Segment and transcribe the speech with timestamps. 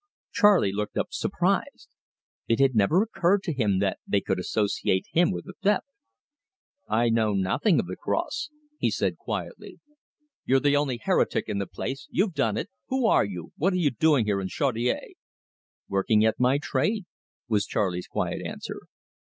[0.31, 1.87] Charley looked up, surprised.
[2.47, 5.85] It had never occurred to him that they could associate him with the theft.
[6.89, 9.79] "I know nothing of the cross," he said quietly.
[10.43, 12.07] "You're the only heretic in the place.
[12.09, 12.71] You've done it.
[12.87, 13.53] Who are you?
[13.57, 15.13] What are you doing here in Chaudiere?"
[15.87, 17.05] "Working at my trade,"
[17.47, 18.79] was Charley's quiet answer.